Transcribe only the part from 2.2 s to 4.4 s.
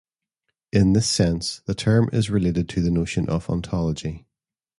related to the notion of ontology.